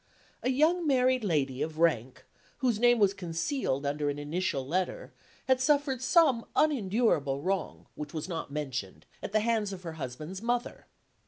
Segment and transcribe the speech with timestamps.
[0.41, 2.25] A young married lady of rank,
[2.57, 5.13] whose name was concealed under an initial letter,
[5.45, 10.41] had suffered some unendurable wrong (which was not mentioned) at the hands of her husband's
[10.41, 10.87] mother.